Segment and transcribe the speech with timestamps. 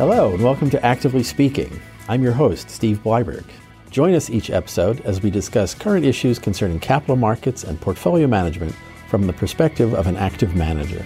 [0.00, 1.78] Hello, and welcome to Actively Speaking.
[2.08, 3.44] I'm your host, Steve Bleiberg.
[3.90, 8.74] Join us each episode as we discuss current issues concerning capital markets and portfolio management
[9.10, 11.04] from the perspective of an active manager.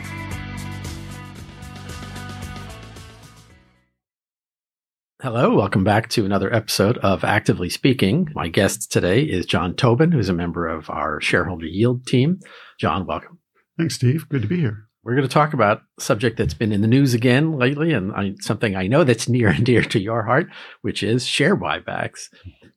[5.20, 8.28] Hello, welcome back to another episode of Actively Speaking.
[8.32, 12.38] My guest today is John Tobin, who's a member of our shareholder yield team.
[12.78, 13.40] John, welcome.
[13.76, 14.28] Thanks, Steve.
[14.28, 14.86] Good to be here.
[15.04, 18.10] We're going to talk about a subject that's been in the news again lately, and
[18.12, 20.48] I, something I know that's near and dear to your heart,
[20.80, 22.28] which is share buybacks.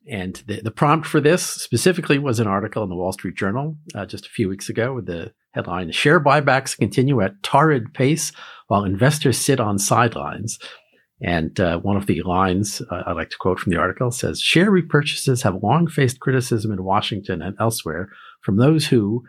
[0.06, 3.76] And the, the prompt for this specifically was an article in the Wall Street Journal
[3.94, 8.32] uh, just a few weeks ago with the headline Share buybacks continue at torrid pace
[8.68, 10.58] while investors sit on sidelines.
[11.20, 14.40] And uh, one of the lines uh, I like to quote from the article says
[14.40, 18.10] Share repurchases have long faced criticism in Washington and elsewhere
[18.42, 19.24] from those who,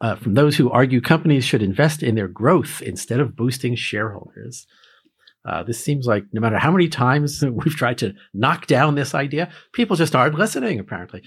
[0.00, 4.66] uh, from those who argue companies should invest in their growth instead of boosting shareholders.
[5.46, 9.14] Uh, this seems like no matter how many times we've tried to knock down this
[9.14, 10.78] idea, people just aren't listening.
[10.78, 11.22] Apparently,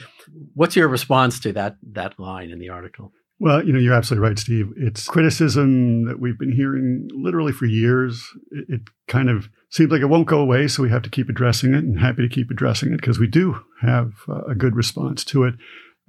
[0.55, 3.11] what's your response to that that line in the article?
[3.39, 4.73] Well, you know, you're absolutely right, Steve.
[4.77, 8.27] It's criticism that we've been hearing literally for years.
[8.49, 11.29] It, it kind of seems like it won't go away, so we have to keep
[11.29, 14.75] addressing it, and happy to keep addressing it because we do have uh, a good
[14.75, 15.53] response to it.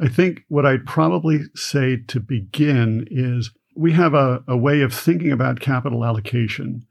[0.01, 4.95] I think what I'd probably say to begin is we have a, a way of
[4.95, 6.87] thinking about capital allocation.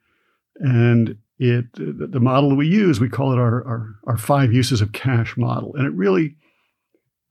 [0.57, 4.91] And it the model we use, we call it our, our, our five uses of
[4.91, 5.75] cash model.
[5.75, 6.35] And it really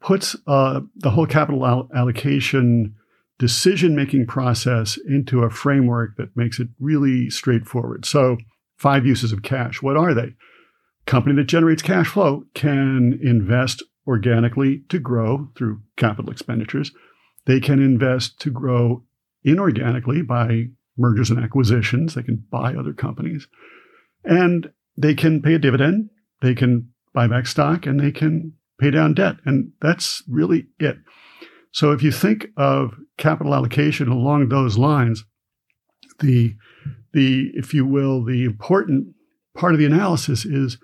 [0.00, 2.94] puts uh, the whole capital all- allocation
[3.38, 8.06] decision making process into a framework that makes it really straightforward.
[8.06, 8.38] So,
[8.76, 9.82] five uses of cash.
[9.82, 10.34] What are they?
[11.06, 16.92] Company that generates cash flow can invest organically to grow through capital expenditures.
[17.46, 19.04] They can invest to grow
[19.46, 22.14] inorganically by mergers and acquisitions.
[22.14, 23.46] They can buy other companies.
[24.24, 26.10] And they can pay a dividend.
[26.40, 29.36] They can buy back stock and they can pay down debt.
[29.44, 30.96] And that's really it.
[31.72, 35.24] So if you think of capital allocation along those lines,
[36.20, 36.54] the,
[37.12, 39.14] the, if you will, the important
[39.54, 40.78] part of the analysis is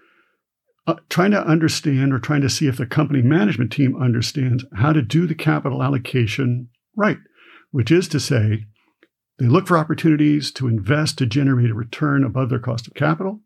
[0.87, 4.93] uh, trying to understand or trying to see if the company management team understands how
[4.93, 7.19] to do the capital allocation right,
[7.71, 8.65] which is to say,
[9.39, 13.41] they look for opportunities to invest to generate a return above their cost of capital.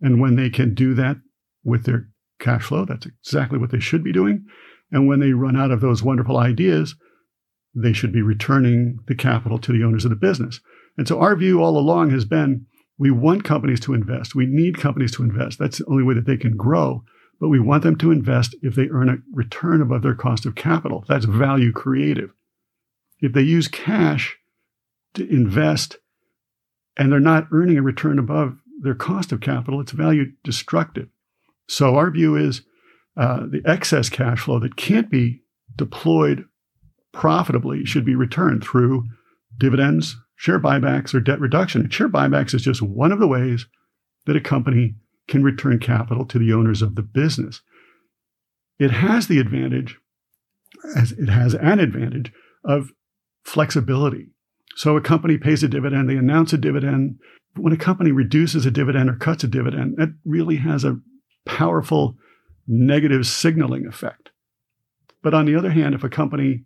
[0.00, 1.18] And when they can do that
[1.62, 2.08] with their
[2.40, 4.46] cash flow, that's exactly what they should be doing.
[4.90, 6.96] And when they run out of those wonderful ideas,
[7.74, 10.60] they should be returning the capital to the owners of the business.
[10.98, 12.66] And so our view all along has been
[13.00, 14.34] we want companies to invest.
[14.34, 15.58] We need companies to invest.
[15.58, 17.02] That's the only way that they can grow.
[17.40, 20.54] But we want them to invest if they earn a return above their cost of
[20.54, 21.06] capital.
[21.08, 22.30] That's value creative.
[23.18, 24.36] If they use cash
[25.14, 25.96] to invest
[26.98, 31.08] and they're not earning a return above their cost of capital, it's value destructive.
[31.68, 32.60] So our view is
[33.16, 35.40] uh, the excess cash flow that can't be
[35.74, 36.44] deployed
[37.12, 39.04] profitably should be returned through
[39.56, 41.82] dividends, share buybacks, or debt reduction.
[41.82, 43.66] And share buybacks is just one of the ways
[44.24, 44.94] that a company
[45.28, 47.60] can return capital to the owners of the business.
[48.78, 49.98] It has the advantage,
[50.96, 52.32] as it has an advantage
[52.64, 52.88] of
[53.44, 54.28] flexibility.
[54.76, 57.18] So a company pays a dividend, they announce a dividend.
[57.56, 61.00] When a company reduces a dividend or cuts a dividend, that really has a
[61.44, 62.16] powerful
[62.66, 64.30] negative signaling effect.
[65.22, 66.64] But on the other hand, if a company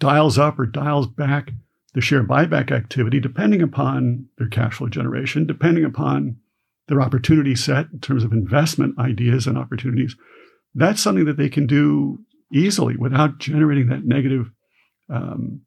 [0.00, 1.52] dials up or dials back
[1.94, 6.36] the share buyback activity, depending upon their cash flow generation, depending upon
[6.88, 10.16] their opportunity set in terms of investment ideas and opportunities,
[10.74, 12.18] that's something that they can do
[12.52, 14.50] easily without generating that negative
[15.08, 15.62] um,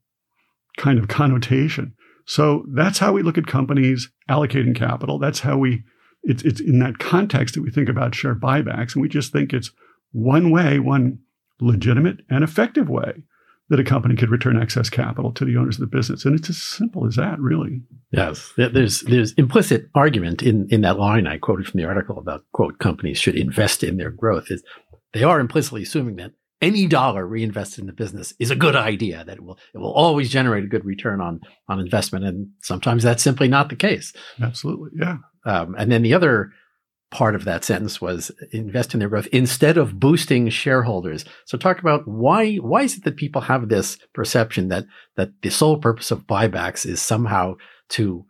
[0.76, 1.94] kind of connotation.
[2.26, 5.18] So that's how we look at companies allocating capital.
[5.18, 5.82] That's how we,
[6.22, 8.94] it's, it's in that context that we think about share buybacks.
[8.94, 9.70] And we just think it's
[10.12, 11.20] one way, one
[11.58, 13.22] legitimate and effective way
[13.70, 16.24] that a company could return excess capital to the owners of the business.
[16.24, 17.82] And it's as simple as that, really.
[18.10, 18.52] Yes.
[18.56, 22.78] There's, there's implicit argument in, in that line I quoted from the article about, quote,
[22.78, 24.46] companies should invest in their growth.
[24.50, 24.62] Is
[25.12, 29.24] they are implicitly assuming that any dollar reinvested in the business is a good idea
[29.24, 33.04] that it will it will always generate a good return on on investment and sometimes
[33.04, 34.12] that's simply not the case
[34.42, 36.50] absolutely yeah um, and then the other
[37.10, 41.24] part of that sentence was invest in their growth instead of boosting shareholders.
[41.46, 44.84] So talk about why why is it that people have this perception that
[45.16, 47.54] that the sole purpose of buybacks is somehow
[47.90, 48.24] to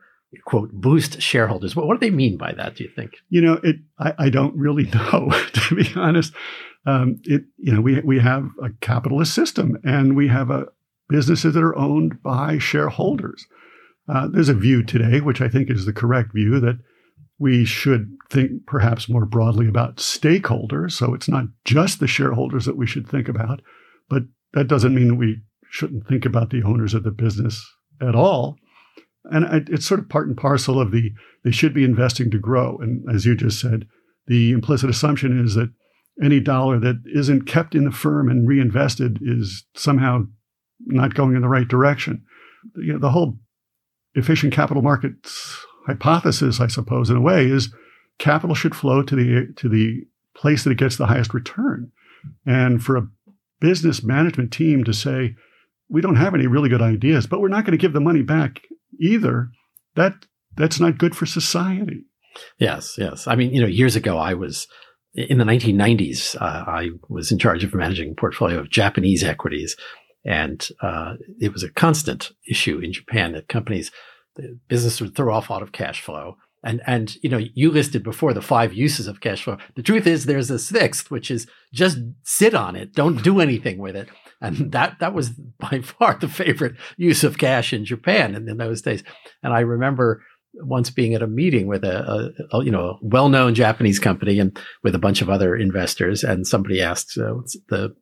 [0.45, 1.75] quote boost shareholders?
[1.75, 3.13] What, what do they mean by that do you think?
[3.29, 6.33] You know it i, I don't really know to be honest.
[6.87, 10.67] Um, it you know we we have a capitalist system and we have a
[11.09, 13.47] businesses that are owned by shareholders.
[14.09, 16.79] Uh, there's a view today, which I think is the correct view, that
[17.39, 20.93] we should think perhaps more broadly about stakeholders.
[20.93, 23.63] So it's not just the shareholders that we should think about,
[24.09, 27.65] but that doesn't mean we shouldn't think about the owners of the business
[28.01, 28.57] at all.
[29.25, 31.13] And it's sort of part and parcel of the
[31.45, 32.79] they should be investing to grow.
[32.79, 33.87] And as you just said,
[34.27, 35.71] the implicit assumption is that
[36.23, 40.25] any dollar that isn't kept in the firm and reinvested is somehow
[40.87, 42.25] not going in the right direction.
[42.77, 43.39] You know, the whole
[44.15, 47.75] efficient capital markets hypothesis, I suppose, in a way, is
[48.19, 50.03] capital should flow to the to the
[50.37, 51.91] place that it gets the highest return.
[52.47, 53.09] And for a
[53.61, 55.35] business management team to say,
[55.89, 58.23] we don't have any really good ideas, but we're not going to give the money
[58.23, 58.61] back
[59.01, 59.51] either,
[59.97, 60.27] that
[60.57, 62.05] that's not good for society.
[62.59, 63.27] Yes, yes.
[63.27, 64.69] I mean, you know, years ago, I was
[65.15, 66.37] in the 1990s.
[66.41, 69.77] Uh, I was in charge of managing a portfolio of Japanese equities,
[70.25, 73.91] and uh, it was a constant issue in Japan that companies,
[74.39, 76.37] the business would throw off a lot of cash flow.
[76.65, 79.59] And and you know, you listed before the five uses of cash flow.
[79.77, 83.79] The truth is, there's a sixth, which is just sit on it, don't do anything
[83.79, 84.09] with it.
[84.41, 88.57] And that that was by far the favorite use of cash in Japan in, in
[88.57, 89.05] those days.
[89.43, 90.23] And I remember
[90.55, 94.41] once being at a meeting with a, a, a, you know a well-known Japanese company
[94.41, 97.35] and with a bunch of other investors, and somebody asked uh,
[97.69, 97.95] the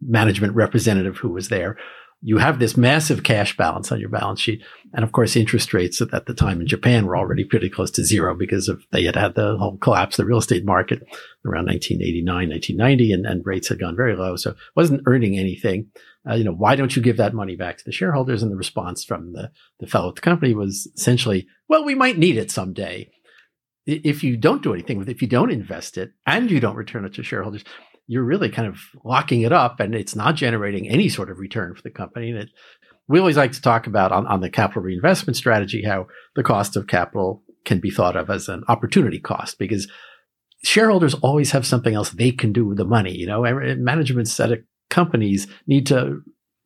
[0.00, 1.78] management representative who was there,
[2.22, 4.62] "You have this massive cash balance on your balance sheet,
[4.94, 8.04] and of course, interest rates at, the time in Japan were already pretty close to
[8.04, 11.02] zero because of they had had the whole collapse of the real estate market
[11.44, 15.90] around 1989, 1990, and, and rates had gone very low, so wasn't earning anything."
[16.28, 18.42] uh, you know, why don't you give that money back to the shareholders?
[18.42, 22.18] And the response from the, the fellow at the company was essentially, well, we might
[22.18, 23.10] need it someday.
[23.84, 26.76] If you don't do anything with it, if you don't invest it and you don't
[26.76, 27.64] return it to shareholders,
[28.06, 31.74] you're really kind of locking it up and it's not generating any sort of return
[31.74, 32.30] for the company.
[32.30, 32.48] And it,
[33.08, 36.76] we always like to talk about on, on the capital reinvestment strategy how the cost
[36.76, 39.90] of capital can be thought of as an opportunity cost because
[40.64, 43.14] shareholders always have something else they can do with the money.
[43.14, 43.42] You know,
[43.76, 44.58] management's at a
[44.90, 46.20] companies need to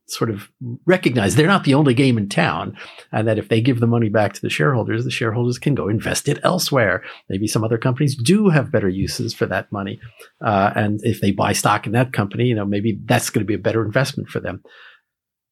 [0.08, 0.48] sort of
[0.84, 2.76] recognize they're not the only game in town
[3.12, 5.88] and that if they give the money back to the shareholders, the shareholders can go
[5.88, 7.02] invest it elsewhere.
[7.28, 10.00] Maybe some other companies do have better uses for that money.
[10.44, 13.48] Uh, and if they buy stock in that company, you know, maybe that's going to
[13.48, 14.62] be a better investment for them.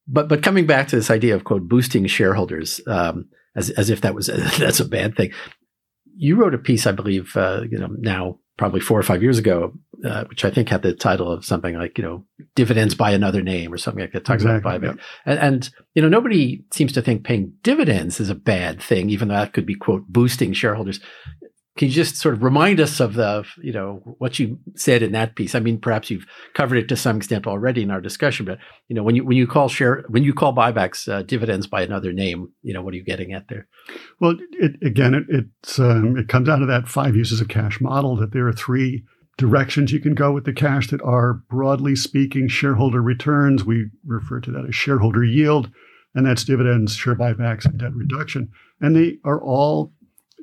[0.07, 4.03] But, but coming back to this idea of quote, boosting shareholders, um, as, as if
[4.03, 4.27] that was,
[4.59, 5.33] that's a bad thing.
[6.17, 9.39] You wrote a piece, I believe, uh, you know, now probably four or five years
[9.39, 9.73] ago,
[10.05, 12.25] uh, which I think had the title of something like, you know,
[12.55, 14.97] dividends by another name or something like that, talking exactly, about buyback.
[14.97, 15.33] Yeah.
[15.33, 19.29] And, and, you know, nobody seems to think paying dividends is a bad thing, even
[19.29, 21.01] though that could be, quote, boosting shareholders.
[21.77, 25.11] Can you just sort of remind us of the, you know, what you said in
[25.13, 25.57] that piece?
[25.57, 28.95] I mean, perhaps you've covered it to some extent already in our discussion, but you
[28.95, 32.13] know, when you when you call share when you call buybacks uh, dividends by another
[32.13, 33.67] name, you know, what are you getting at there?
[34.21, 37.81] Well, it, again, it it's um, it comes out of that five uses of cash
[37.81, 39.05] model that there are three
[39.37, 43.65] directions you can go with the cash that are broadly speaking shareholder returns.
[43.65, 45.71] We refer to that as shareholder yield,
[46.15, 48.51] and that's dividends, share buybacks, and debt reduction,
[48.81, 49.93] and they are all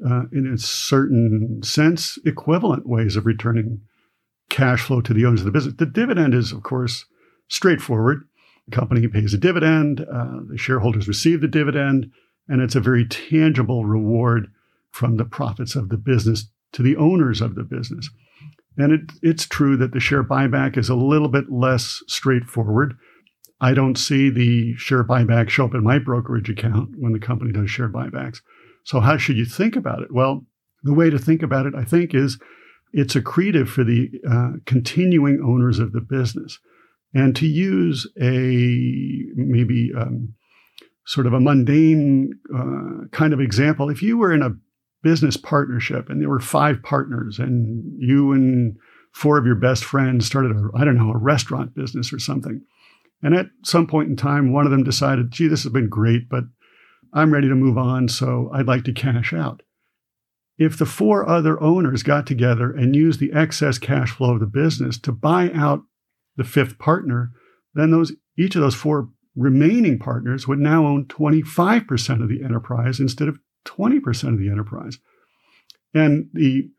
[0.06, 3.82] uh, in a certain sense, equivalent ways of returning
[4.50, 5.76] cash flow to the owners of the business.
[5.78, 7.06] The dividend is, of course,
[7.48, 8.28] straightforward.
[8.68, 12.12] The company pays a dividend, uh, the shareholders receive the dividend,
[12.48, 14.52] and it's a very tangible reward
[14.92, 18.10] from the profits of the business to the owners of the business.
[18.78, 22.98] And it, it's true that the share buyback is a little bit less straightforward.
[23.60, 27.52] I don't see the share buyback show up in my brokerage account when the company
[27.52, 28.42] does share buybacks.
[28.84, 30.12] So, how should you think about it?
[30.12, 30.46] Well,
[30.84, 32.40] the way to think about it, I think, is
[32.94, 36.60] it's accretive for the uh, continuing owners of the business.
[37.14, 40.34] And to use a maybe um,
[41.06, 44.56] sort of a mundane uh, kind of example, if you were in a
[45.04, 48.78] business partnership and there were five partners and you and
[49.12, 52.62] four of your best friends started a, I don't know, a restaurant business or something.
[53.24, 56.30] And at some point in time, one of them decided, gee, this has been great,
[56.30, 56.46] but
[57.14, 59.62] I'm ready to move on, so I'd like to cash out.
[60.58, 64.46] If the four other owners got together and used the excess cash flow of the
[64.46, 65.82] business to buy out
[66.38, 67.32] the fifth partner,
[67.74, 73.00] then those each of those four remaining partners would now own 25% of the enterprise
[73.00, 74.98] instead of 20% of the enterprise.
[75.94, 76.70] And the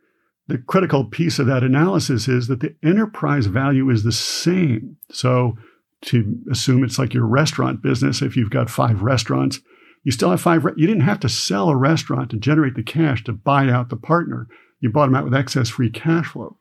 [0.48, 4.96] the critical piece of that analysis is that the enterprise value is the same.
[5.10, 5.56] So
[6.02, 9.60] to assume it's like your restaurant business, if you've got five restaurants,
[10.02, 10.64] you still have five.
[10.64, 13.88] Re- you didn't have to sell a restaurant to generate the cash to buy out
[13.88, 14.48] the partner.
[14.80, 16.58] You bought them out with excess free cash flow.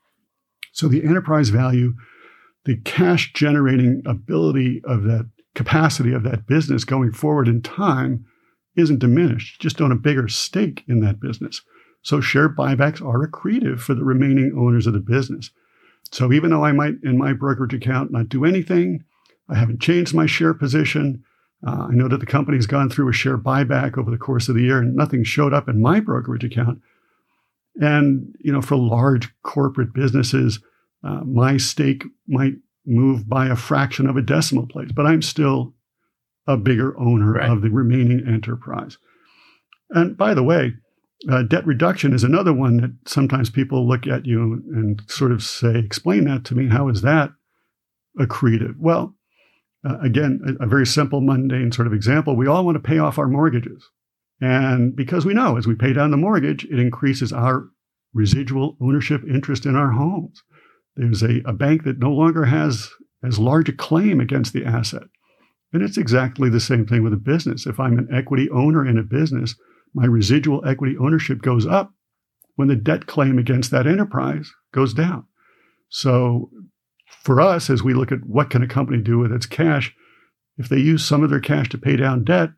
[0.73, 1.95] So the enterprise value,
[2.65, 8.25] the cash generating ability of that capacity of that business going forward in time
[8.75, 9.59] isn't diminished.
[9.59, 11.61] Just own a bigger stake in that business.
[12.03, 15.51] So share buybacks are accretive for the remaining owners of the business.
[16.11, 19.03] So even though I might in my brokerage account not do anything,
[19.49, 21.23] I haven't changed my share position.
[21.65, 24.55] Uh, I know that the company's gone through a share buyback over the course of
[24.55, 26.81] the year and nothing showed up in my brokerage account.
[27.75, 30.59] And, you know, for large corporate businesses,
[31.03, 32.53] uh, my stake might
[32.85, 35.73] move by a fraction of a decimal place, but I'm still
[36.47, 37.49] a bigger owner right.
[37.49, 38.97] of the remaining enterprise.
[39.91, 40.73] And by the way,
[41.29, 45.43] uh, debt reduction is another one that sometimes people look at you and sort of
[45.43, 46.67] say, explain that to me.
[46.67, 47.31] How is that
[48.19, 48.77] accretive?
[48.79, 49.15] Well,
[49.87, 52.35] uh, again, a, a, very simple, mundane sort of example.
[52.35, 53.83] We all want to pay off our mortgages.
[54.39, 57.67] And because we know as we pay down the mortgage, it increases our
[58.13, 60.43] residual ownership interest in our homes.
[60.95, 62.89] There's a, a bank that no longer has
[63.23, 65.03] as large a claim against the asset.
[65.73, 67.65] And it's exactly the same thing with a business.
[67.65, 69.55] If I'm an equity owner in a business,
[69.93, 71.93] my residual equity ownership goes up
[72.55, 75.25] when the debt claim against that enterprise goes down.
[75.89, 76.49] So
[77.23, 79.93] for us, as we look at what can a company do with its cash,
[80.57, 82.49] if they use some of their cash to pay down debt,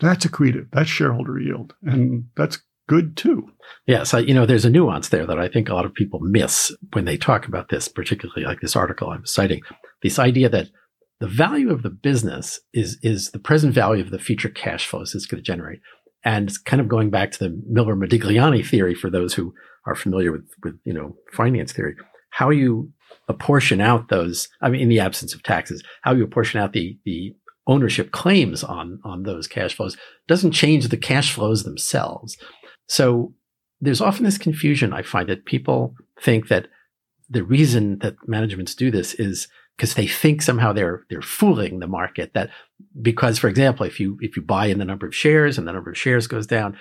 [0.00, 0.68] that's accretive.
[0.72, 1.74] That's shareholder yield.
[1.82, 3.50] And that's good too.
[3.86, 4.02] Yeah.
[4.04, 6.74] So, you know, there's a nuance there that I think a lot of people miss
[6.92, 9.60] when they talk about this, particularly like this article I'm citing.
[10.02, 10.68] This idea that
[11.20, 15.14] the value of the business is, is the present value of the future cash flows
[15.14, 15.80] it's going to generate.
[16.24, 19.54] And it's kind of going back to the Miller Modigliani theory for those who
[19.86, 21.94] are familiar with, with, you know, finance theory,
[22.30, 22.92] how you
[23.28, 26.98] apportion out those, I mean, in the absence of taxes, how you apportion out the,
[27.04, 27.34] the
[27.66, 29.96] ownership claims on, on those cash flows
[30.26, 32.36] doesn't change the cash flows themselves.
[32.88, 33.34] So
[33.80, 34.92] there's often this confusion.
[34.92, 36.68] I find that people think that
[37.28, 41.86] the reason that managements do this is because they think somehow they're they're fooling the
[41.86, 42.32] market.
[42.34, 42.50] That
[43.00, 45.72] because, for example, if you if you buy in the number of shares and the
[45.72, 46.76] number of shares goes down,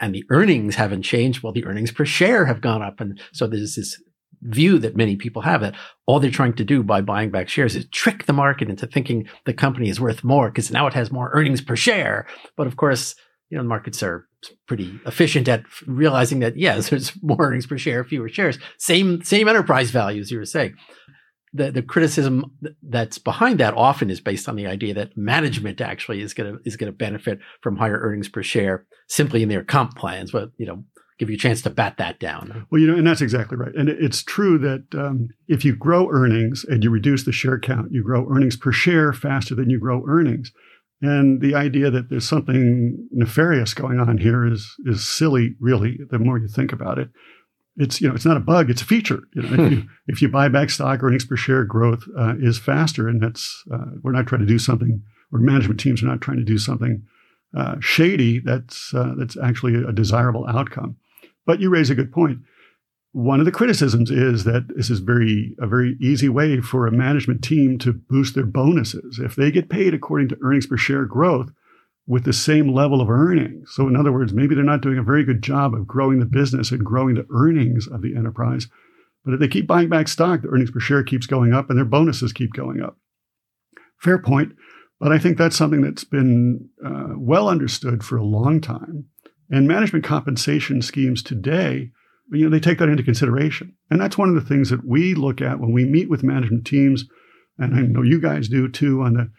[0.00, 3.46] and the earnings haven't changed, well, the earnings per share have gone up, and so
[3.46, 4.00] there's this
[4.42, 5.74] view that many people have that
[6.06, 9.28] all they're trying to do by buying back shares is trick the market into thinking
[9.44, 12.26] the company is worth more because now it has more earnings per share.
[12.56, 13.14] But of course,
[13.50, 14.26] you know, markets are
[14.66, 19.48] pretty efficient at realizing that yes, there's more earnings per share, fewer shares, same same
[19.48, 20.74] enterprise values you were saying.
[21.54, 22.44] The, the criticism
[22.82, 26.60] that's behind that often is based on the idea that management actually is going to
[26.64, 30.50] is going to benefit from higher earnings per share simply in their comp plans, but
[30.58, 30.84] you know
[31.18, 32.66] give you a chance to bat that down.
[32.70, 33.74] Well, you know, and that's exactly right.
[33.74, 37.92] And it's true that um, if you grow earnings and you reduce the share count,
[37.92, 40.52] you grow earnings per share faster than you grow earnings.
[41.00, 45.98] And the idea that there's something nefarious going on here is is silly, really.
[46.10, 47.10] The more you think about it,
[47.78, 50.22] it's you know it's not a bug it's a feature you know, if, you, if
[50.22, 54.12] you buy back stock earnings per share growth uh, is faster and that's uh, we're
[54.12, 57.02] not trying to do something or management teams are not trying to do something
[57.56, 60.96] uh, shady that's uh, that's actually a desirable outcome
[61.48, 62.40] but you raise a good point.
[63.12, 66.92] one of the criticisms is that this is very a very easy way for a
[66.92, 71.06] management team to boost their bonuses if they get paid according to earnings per share
[71.06, 71.50] growth
[72.06, 73.70] with the same level of earnings.
[73.72, 76.26] So, in other words, maybe they're not doing a very good job of growing the
[76.26, 78.68] business and growing the earnings of the enterprise.
[79.24, 81.78] But if they keep buying back stock, the earnings per share keeps going up and
[81.78, 82.98] their bonuses keep going up.
[83.96, 84.52] Fair point.
[85.00, 89.06] But I think that's something that's been uh, well understood for a long time.
[89.50, 91.90] And management compensation schemes today,
[92.30, 93.74] you know, they take that into consideration.
[93.90, 96.66] And that's one of the things that we look at when we meet with management
[96.66, 97.04] teams.
[97.58, 99.30] And I know you guys do too on the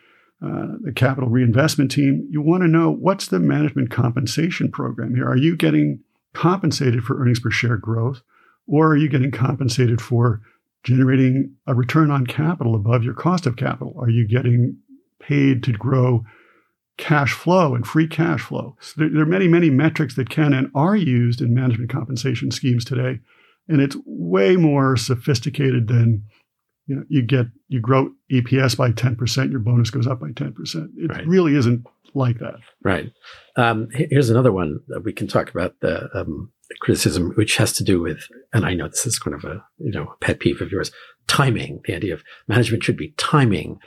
[0.41, 5.27] uh, the capital reinvestment team, you want to know what's the management compensation program here?
[5.27, 5.99] Are you getting
[6.33, 8.21] compensated for earnings per share growth,
[8.65, 10.39] or are you getting compensated for
[10.83, 13.93] generating a return on capital above your cost of capital?
[13.99, 14.77] Are you getting
[15.19, 16.23] paid to grow
[16.99, 18.75] cash flow and free cash flow?
[18.79, 22.51] So there, there are many, many metrics that can and are used in management compensation
[22.51, 23.19] schemes today.
[23.67, 26.23] And it's way more sophisticated than
[26.89, 30.31] you know, you get you grow EPS by ten percent, your bonus goes up by
[30.35, 30.89] ten percent.
[30.97, 31.25] It right.
[31.27, 32.55] really isn't like that.
[32.83, 33.11] Right.
[33.55, 37.83] Um, here's another one that we can talk about the um, criticism, which has to
[37.83, 40.71] do with, and I know this is kind of a you know pet peeve of
[40.71, 40.91] yours,
[41.29, 41.79] timing.
[41.85, 43.79] The idea of management should be timing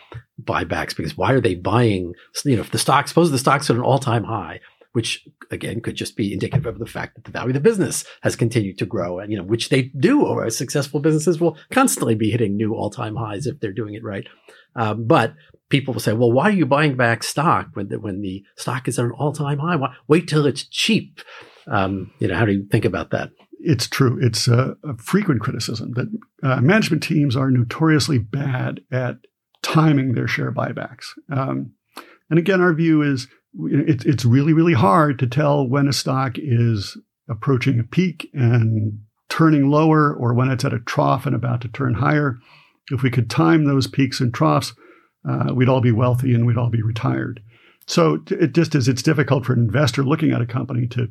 [0.43, 2.15] buybacks because why are they buying?
[2.45, 4.61] You know, if the stock, suppose the stock's at an all time high,
[4.93, 8.05] which again could just be indicative of the fact that the value of the business
[8.23, 12.15] has continued to grow and you know which they do or successful businesses will constantly
[12.15, 14.27] be hitting new all-time highs if they're doing it right
[14.77, 15.35] um, but
[15.69, 18.89] people will say well why are you buying back stock when the, when the stock
[18.89, 21.21] is at an all-time high why, wait till it's cheap
[21.67, 23.31] um, you know how do you think about that
[23.65, 24.19] it's true.
[24.21, 26.09] It's a, a frequent criticism that
[26.43, 29.19] uh, management teams are notoriously bad at
[29.63, 31.07] timing their share buybacks.
[31.31, 31.73] Um,
[32.29, 36.37] and again, our view is it, it's really, really hard to tell when a stock
[36.37, 36.97] is
[37.29, 41.69] approaching a peak and turning lower or when it's at a trough and about to
[41.69, 42.39] turn higher.
[42.91, 44.75] If we could time those peaks and troughs,
[45.29, 47.41] uh, we'd all be wealthy and we'd all be retired.
[47.87, 51.09] So it just is, it's difficult for an investor looking at a company to,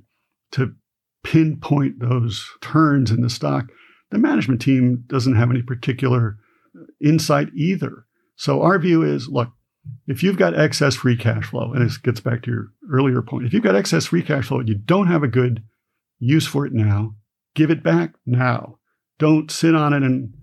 [0.54, 0.76] to
[1.24, 3.66] pinpoint those turns in the stock.
[4.10, 6.38] The management team doesn't have any particular
[7.02, 8.06] insight either.
[8.36, 9.50] So our view is look,
[10.08, 13.46] if you've got excess free cash flow, and this gets back to your earlier point,
[13.46, 15.64] if you've got excess free cash flow and you don't have a good
[16.20, 17.16] use for it now,
[17.56, 18.78] give it back now.
[19.20, 20.34] Don't sit on it and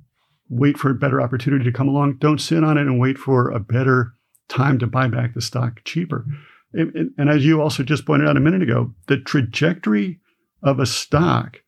[0.49, 2.18] wait for a better opportunity to come along.
[2.18, 4.12] Don't sit on it and wait for a better
[4.49, 6.25] time to buy back the stock cheaper.
[6.73, 10.20] And, and as you also just pointed out a minute ago, the trajectory
[10.62, 11.58] of a stock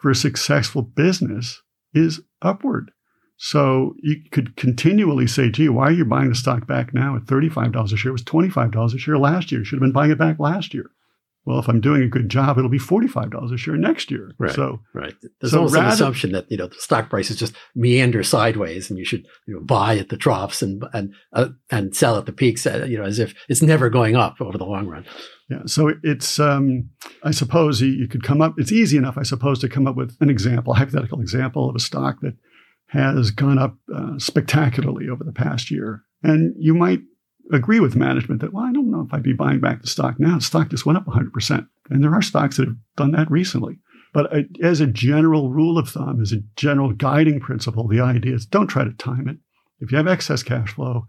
[0.00, 2.90] for a successful business is upward.
[3.36, 7.24] So you could continually say, gee, why are you buying the stock back now at
[7.24, 8.10] $35 a share?
[8.10, 9.60] It was $25 a share last year.
[9.60, 10.90] You should have been buying it back last year.
[11.46, 14.30] Well, if I'm doing a good job, it'll be $45 a share next year.
[14.38, 14.52] Right.
[14.52, 15.14] So, right.
[15.40, 18.90] There's so almost rather, an assumption that, you know, the stock prices just meander sideways
[18.90, 22.26] and you should, you know, buy at the troughs and, and, uh, and sell at
[22.26, 25.06] the peaks, uh, you know, as if it's never going up over the long run.
[25.48, 25.62] Yeah.
[25.64, 26.90] So it's, um,
[27.24, 30.16] I suppose you could come up, it's easy enough, I suppose, to come up with
[30.20, 32.34] an example, a hypothetical example of a stock that
[32.88, 36.02] has gone up uh, spectacularly over the past year.
[36.22, 37.00] And you might
[37.52, 40.18] agree with management that, well, I don't know if I'd be buying back the stock
[40.18, 40.36] now.
[40.36, 41.66] The stock just went up 100%.
[41.90, 43.78] And there are stocks that have done that recently.
[44.12, 44.30] But
[44.62, 48.66] as a general rule of thumb, as a general guiding principle, the idea is don't
[48.66, 49.36] try to time it.
[49.80, 51.06] If you have excess cash flow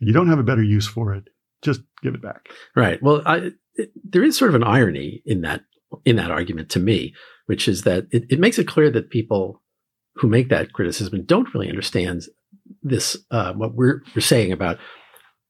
[0.00, 1.24] and you don't have a better use for it,
[1.62, 2.48] just give it back.
[2.76, 3.02] Right.
[3.02, 5.62] Well, I, it, there is sort of an irony in that
[6.04, 7.14] in that argument to me,
[7.46, 9.62] which is that it, it makes it clear that people
[10.14, 12.22] who make that criticism don't really understand
[12.82, 14.78] this, uh, what we're, we're saying about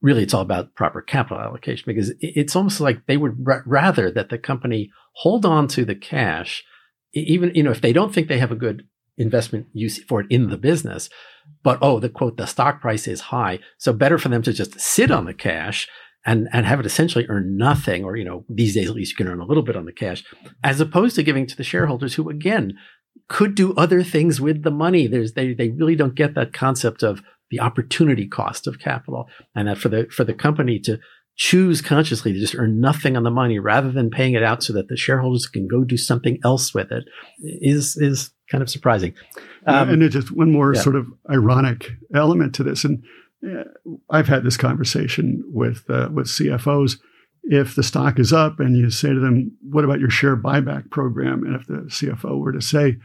[0.03, 4.11] really it's all about proper capital allocation because it's almost like they would r- rather
[4.11, 6.65] that the company hold on to the cash,
[7.15, 8.83] even, you know, if they don't think they have a good
[9.17, 11.09] investment use for it in the business,
[11.63, 13.59] but oh, the quote, the stock price is high.
[13.79, 15.89] So better for them to just sit on the cash
[16.25, 19.17] and, and have it essentially earn nothing, or, you know, these days at least you
[19.17, 20.25] can earn a little bit on the cash,
[20.63, 22.75] as opposed to giving to the shareholders who, again,
[23.29, 25.07] could do other things with the money.
[25.07, 27.23] There's they they really don't get that concept of
[27.53, 30.99] the opportunity cost of capital, and that for the for the company to
[31.37, 34.73] choose consciously to just earn nothing on the money rather than paying it out so
[34.73, 37.05] that the shareholders can go do something else with it
[37.41, 39.15] is is kind of surprising.
[39.67, 40.81] Um, and just one more yeah.
[40.81, 43.05] sort of ironic element to this, and
[43.47, 43.65] uh,
[44.11, 46.99] I've had this conversation with uh, with CFOs
[47.45, 50.91] if the stock is up and you say to them, What about your share buyback
[50.91, 51.45] program?
[51.45, 52.99] And if the CFO were to say,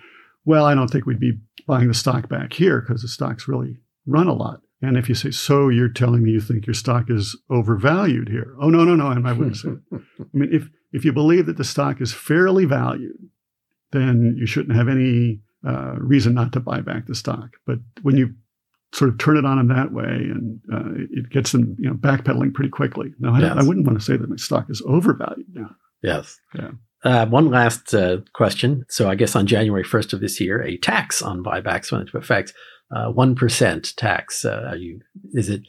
[0.46, 3.78] Well, I don't think we'd be buying the stock back here because the stock's really
[4.08, 4.62] run a lot.
[4.82, 8.56] And if you say, So you're telling me you think your stock is overvalued here?
[8.62, 9.08] Oh, no, no, no.
[9.08, 12.66] And I wouldn't say, I mean, if, if you believe that the stock is fairly
[12.66, 13.18] valued,
[13.92, 17.50] then you shouldn't have any uh, reason not to buy back the stock.
[17.66, 18.36] But when you
[18.94, 21.96] sort of turn it on them that way, and uh, it gets them you know
[21.96, 23.14] backpedaling pretty quickly.
[23.20, 23.54] Now, I, yes.
[23.58, 25.76] I, wouldn't want to say that my stock is overvalued now.
[26.02, 26.40] Yes.
[26.56, 26.72] Yeah.
[27.04, 28.86] Uh, one last uh, question.
[28.90, 32.18] So, I guess on January 1st of this year, a tax on buybacks went into
[32.18, 32.54] effect.
[32.96, 34.46] Uh, one tax.
[34.46, 35.02] Uh, you?
[35.34, 35.64] Is it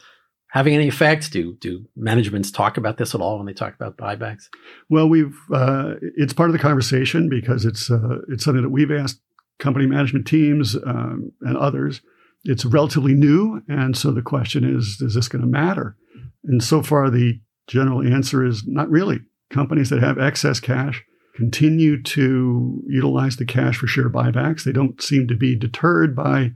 [0.51, 1.33] having any effect?
[1.33, 4.49] Do do managements talk about this at all when they talk about buybacks?
[4.89, 7.91] Well, we've uh, it's part of the conversation because it's
[8.29, 9.21] it's something that we've asked
[9.59, 12.01] company management teams um, and others
[12.45, 13.63] it's relatively new.
[13.69, 15.97] And so the question is, is this going to matter?
[16.45, 19.21] And so far, the general answer is not really.
[19.51, 21.05] Companies that have excess cash
[21.37, 24.65] continue to utilize the cash for share buybacks.
[24.65, 26.53] They don't seem to be deterred by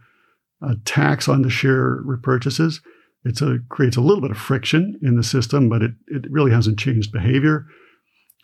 [0.63, 2.81] a tax on the share repurchases.
[3.25, 6.79] It creates a little bit of friction in the system, but it, it really hasn't
[6.79, 7.67] changed behavior.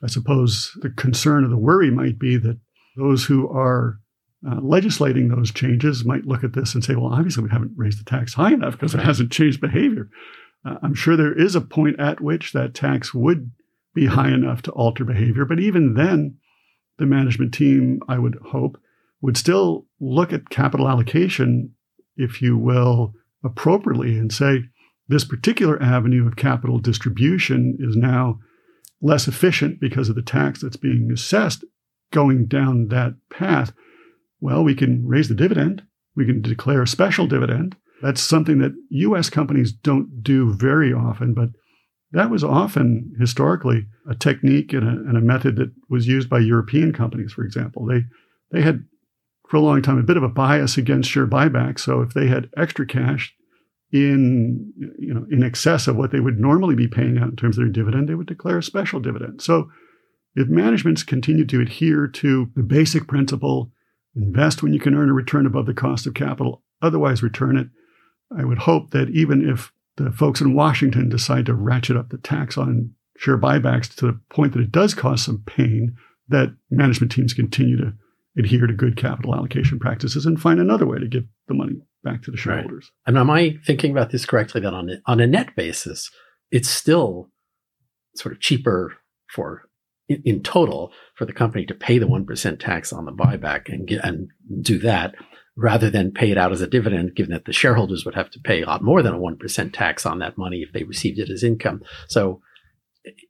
[0.02, 2.58] I suppose the concern or the worry might be that
[2.96, 3.98] those who are
[4.48, 7.98] uh, legislating those changes might look at this and say, well, obviously we haven't raised
[7.98, 10.08] the tax high enough because it hasn't changed behavior.
[10.64, 13.50] Uh, I'm sure there is a point at which that tax would
[13.94, 15.44] be high enough to alter behavior.
[15.44, 16.36] But even then,
[16.98, 18.80] the management team, I would hope,
[19.20, 21.74] would still look at capital allocation,
[22.18, 24.64] if you will, appropriately and say,
[25.08, 28.40] this particular avenue of capital distribution is now
[29.00, 31.64] less efficient because of the tax that's being assessed
[32.12, 33.72] going down that path.
[34.40, 35.82] Well, we can raise the dividend.
[36.14, 37.76] We can declare a special dividend.
[38.02, 41.50] That's something that US companies don't do very often, but
[42.12, 46.38] that was often historically a technique and a, and a, method that was used by
[46.38, 47.84] European companies, for example.
[47.84, 48.04] They,
[48.50, 48.84] they had,
[49.48, 51.80] for a long time, a bit of a bias against share buybacks.
[51.80, 53.34] So if they had extra cash
[53.90, 57.56] in, you know, in excess of what they would normally be paying out in terms
[57.56, 59.40] of their dividend, they would declare a special dividend.
[59.40, 59.70] So
[60.34, 63.72] if managements continue to adhere to the basic principle
[64.14, 67.68] invest when you can earn a return above the cost of capital, otherwise return it,
[68.36, 72.18] I would hope that even if the folks in Washington decide to ratchet up the
[72.18, 75.96] tax on share buybacks to the point that it does cause some pain,
[76.28, 77.94] that management teams continue to
[78.38, 81.74] adhere to good capital allocation practices and find another way to give the money
[82.04, 82.90] back to the shareholders.
[83.06, 83.10] Right.
[83.10, 86.10] And am I thinking about this correctly that on a, on a net basis,
[86.50, 87.30] it's still
[88.14, 88.94] sort of cheaper
[89.34, 89.68] for
[90.08, 93.86] in, in total for the company to pay the 1% tax on the buyback and
[93.86, 94.28] get, and
[94.62, 95.14] do that
[95.56, 98.38] rather than pay it out as a dividend, given that the shareholders would have to
[98.38, 101.28] pay a lot more than a 1% tax on that money if they received it
[101.30, 101.82] as income.
[102.06, 102.40] So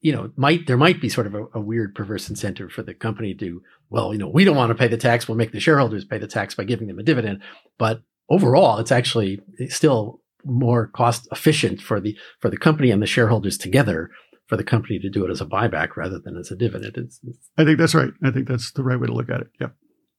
[0.00, 2.94] you know, might there might be sort of a, a, weird perverse incentive for the
[2.94, 5.28] company to, well, you know, we don't want to pay the tax.
[5.28, 7.42] We'll make the shareholders pay the tax by giving them a dividend.
[7.78, 13.06] But overall, it's actually still more cost efficient for the for the company and the
[13.06, 14.10] shareholders together
[14.46, 16.96] for the company to do it as a buyback rather than as a dividend.
[16.96, 18.12] It's, it's, I think that's right.
[18.24, 19.48] I think that's the right way to look at it.
[19.60, 19.68] Yeah.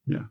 [0.06, 0.24] Yeah.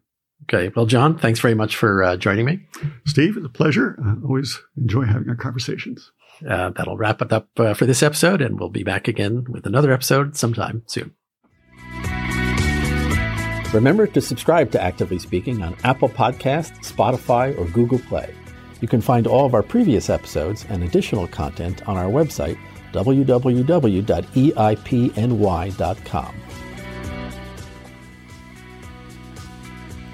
[0.44, 0.72] Okay.
[0.74, 2.60] Well, John, thanks very much for uh, joining me.
[3.04, 3.98] Steve, it's a pleasure.
[4.04, 6.12] I always enjoy having our conversations.
[6.46, 9.66] Uh, that'll wrap it up uh, for this episode, and we'll be back again with
[9.66, 11.14] another episode sometime soon.
[13.72, 18.34] Remember to subscribe to Actively Speaking on Apple Podcasts, Spotify, or Google Play.
[18.80, 22.58] You can find all of our previous episodes and additional content on our website,
[22.92, 23.94] www.eipny.com.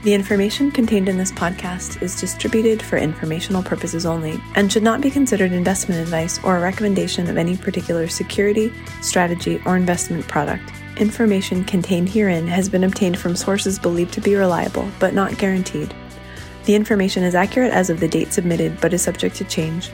[0.04, 5.00] The information contained in this podcast is distributed for informational purposes only and should not
[5.00, 10.70] be considered investment advice or a recommendation of any particular security, strategy, or investment product.
[10.98, 15.94] Information contained herein has been obtained from sources believed to be reliable, but not guaranteed.
[16.66, 19.90] The information is accurate as of the date submitted, but is subject to change.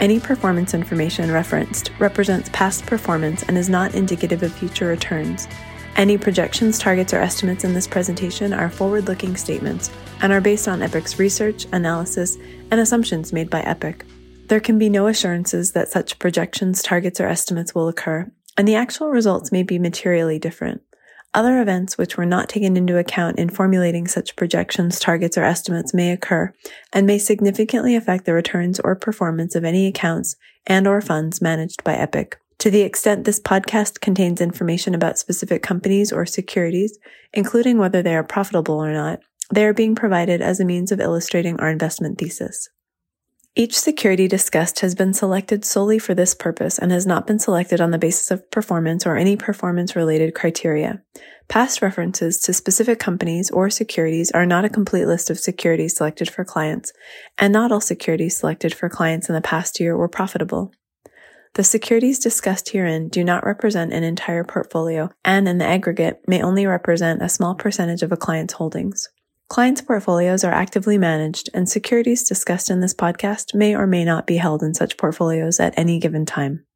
[0.00, 5.46] Any performance information referenced represents past performance and is not indicative of future returns.
[5.96, 10.66] Any projections, targets, or estimates in this presentation are forward looking statements and are based
[10.66, 12.36] on Epoch's research, analysis,
[12.72, 14.04] and assumptions made by Epoch.
[14.48, 18.74] There can be no assurances that such projections, targets, or estimates will occur, and the
[18.74, 20.82] actual results may be materially different.
[21.32, 25.94] Other events which were not taken into account in formulating such projections, targets, or estimates
[25.94, 26.52] may occur
[26.92, 31.82] and may significantly affect the returns or performance of any accounts and or funds managed
[31.84, 32.38] by Epoch.
[32.64, 36.98] To the extent this podcast contains information about specific companies or securities,
[37.34, 39.20] including whether they are profitable or not,
[39.52, 42.70] they are being provided as a means of illustrating our investment thesis.
[43.54, 47.82] Each security discussed has been selected solely for this purpose and has not been selected
[47.82, 51.02] on the basis of performance or any performance related criteria.
[51.48, 56.30] Past references to specific companies or securities are not a complete list of securities selected
[56.30, 56.94] for clients,
[57.36, 60.72] and not all securities selected for clients in the past year were profitable.
[61.54, 66.42] The securities discussed herein do not represent an entire portfolio and in the aggregate may
[66.42, 69.08] only represent a small percentage of a client's holdings.
[69.48, 74.26] Clients' portfolios are actively managed and securities discussed in this podcast may or may not
[74.26, 76.66] be held in such portfolios at any given time.